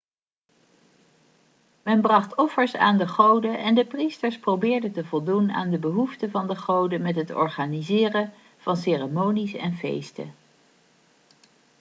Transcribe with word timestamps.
men 1.83 2.01
bracht 2.01 2.35
offers 2.37 2.75
aan 2.75 2.97
de 2.97 3.07
goden 3.07 3.57
en 3.57 3.75
de 3.75 3.85
priesters 3.85 4.39
probeerden 4.39 4.91
te 4.91 5.05
voldoen 5.05 5.51
aan 5.51 5.69
de 5.69 5.77
behoeften 5.79 6.31
van 6.31 6.47
de 6.47 6.55
goden 6.55 7.01
met 7.01 7.15
het 7.15 7.31
organiseren 7.33 8.33
van 8.57 8.77
ceremonies 8.77 9.53
en 9.53 9.75
feesten 9.75 10.35